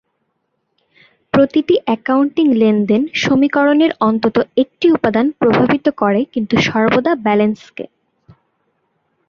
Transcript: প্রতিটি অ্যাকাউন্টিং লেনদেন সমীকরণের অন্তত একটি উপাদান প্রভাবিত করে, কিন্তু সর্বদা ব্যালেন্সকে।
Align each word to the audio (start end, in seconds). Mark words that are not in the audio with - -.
প্রতিটি 1.33 1.75
অ্যাকাউন্টিং 1.85 2.47
লেনদেন 2.53 3.01
সমীকরণের 3.15 3.91
অন্তত 3.99 4.35
একটি 4.57 4.87
উপাদান 4.91 5.25
প্রভাবিত 5.39 5.85
করে, 6.01 6.21
কিন্তু 6.33 6.55
সর্বদা 6.61 7.13
ব্যালেন্সকে। 7.25 7.85